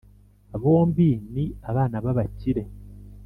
[0.61, 2.63] bombi ni abana b’abakire